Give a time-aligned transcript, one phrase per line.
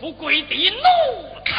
[0.00, 0.80] 富贵的奴
[1.44, 1.50] 才。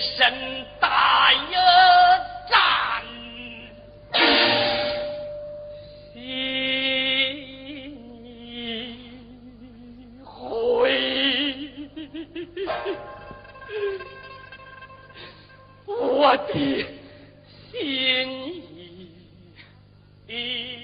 [0.00, 1.52] 身打一
[2.50, 3.02] 战。
[6.12, 6.18] 心一
[10.24, 10.32] 回
[15.86, 16.86] 我的
[17.70, 17.74] 心
[20.28, 20.83] 意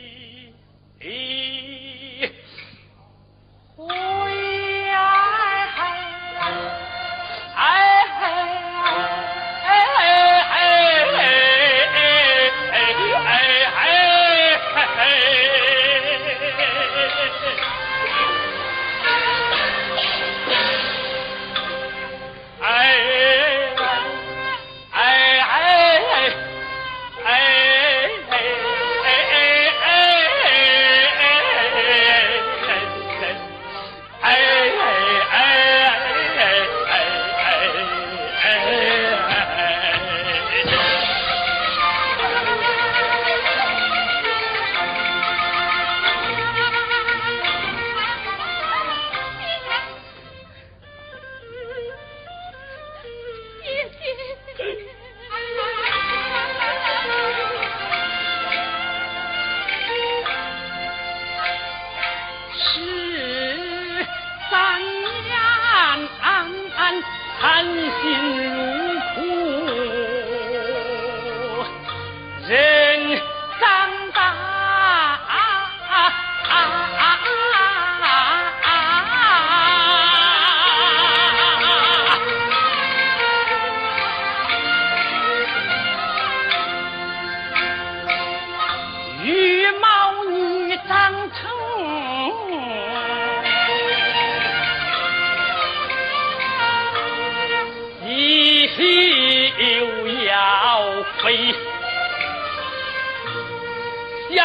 [104.35, 104.37] 想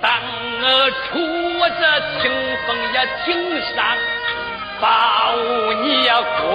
[0.00, 0.06] 当
[0.62, 1.02] 儿出
[1.80, 1.82] 这
[2.20, 2.22] 清
[2.66, 3.26] 风呀，青
[3.74, 3.74] 山
[4.80, 4.86] 保
[5.82, 6.10] 你呀
[6.50, 6.54] 归，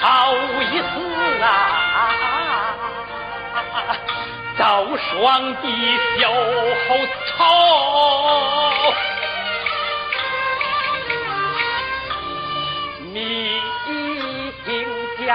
[0.00, 0.02] 好
[0.34, 0.92] 意思
[1.42, 1.46] 啊，
[4.58, 4.62] 早
[4.96, 5.64] 双的
[6.18, 6.22] 小
[7.36, 7.38] 草。
[15.26, 15.30] 将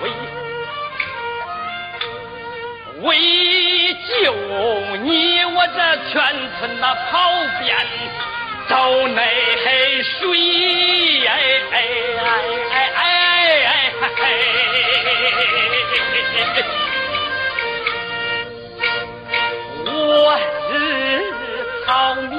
[0.00, 0.02] 为
[4.22, 4.32] 有，
[5.02, 5.78] 你我这
[6.10, 6.12] 全
[6.58, 7.10] 村那跑
[7.60, 7.76] 遍
[8.68, 9.20] 走内
[10.20, 11.30] 水，哎
[11.72, 11.74] 哎
[12.20, 12.30] 哎
[12.70, 13.00] 哎哎
[14.20, 14.24] 哎！
[19.84, 19.90] 我
[20.68, 20.70] 是
[21.86, 22.32] 好你。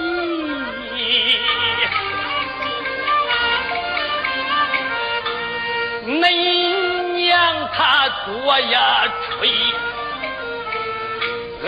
[6.06, 6.16] 恁
[7.16, 7.24] 娘
[7.76, 7.78] 她
[8.26, 8.28] 左
[8.60, 8.74] 呀
[9.30, 9.50] 吹。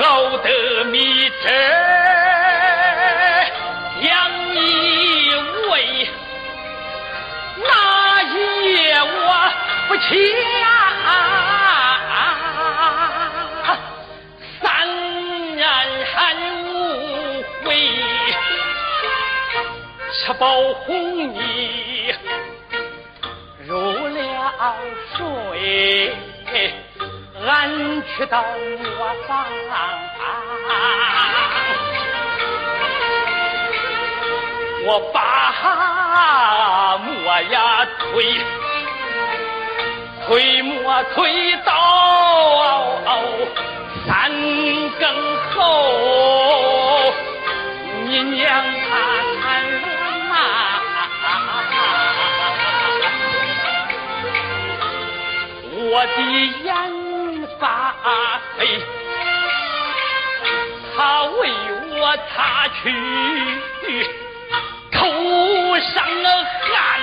[0.02, 1.48] 熬得米汁
[4.02, 5.34] 养你
[5.72, 6.10] 胃，
[7.64, 9.52] 那夜我
[9.88, 10.68] 不啊呀
[11.06, 11.10] 啊
[12.12, 12.14] 啊
[13.64, 13.68] 啊，
[14.62, 14.66] 三
[15.56, 15.66] 年
[16.14, 16.14] 寒
[16.66, 16.66] 无
[17.64, 17.66] 悔，
[20.12, 22.14] 吃饱哄你
[23.66, 24.20] 入了
[25.16, 26.14] 睡。
[27.46, 29.38] 俺去到磨坊
[29.70, 29.80] 啊
[34.88, 35.18] 我把
[36.98, 38.26] 磨呀推
[40.26, 41.72] 推磨推到
[44.08, 44.32] 三
[45.00, 45.04] 更
[45.52, 45.54] 后
[48.06, 48.92] 你娘她
[49.40, 49.44] 看
[49.94, 50.36] 我啊
[55.92, 56.18] 我的
[56.64, 57.05] 眼
[57.66, 58.80] 发飞，
[60.96, 61.52] 他为
[62.00, 62.94] 我擦去
[64.92, 65.00] 头
[65.80, 67.02] 上的汗，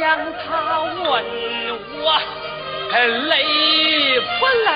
[0.00, 2.10] 他问我
[3.28, 4.68] 累不累？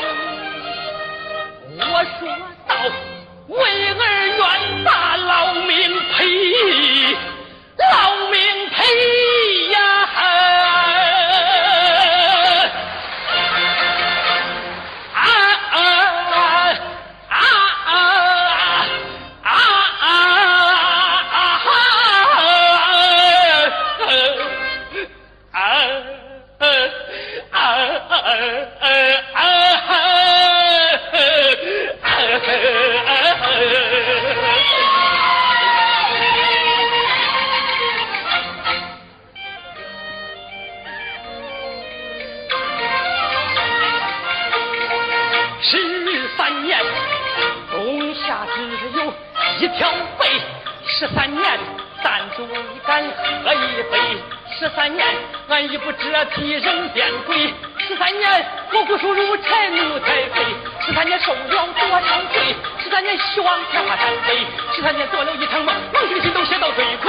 [1.80, 2.20] 我说
[2.68, 2.70] 道：
[3.48, 3.56] 为
[4.04, 4.06] 儿
[4.36, 5.73] 愿大劳命
[54.84, 55.06] 三年，
[55.48, 55.98] 俺一不知
[56.34, 57.54] 替人变鬼。
[57.88, 60.44] 十三年，我骨瘦如柴，奴才废。
[60.86, 62.54] 十三年受了多少罪？
[62.82, 64.46] 十三年希望天花山飞。
[64.76, 66.84] 十三年做了一场梦，梦醒心都写到最。
[66.96, 67.08] 苦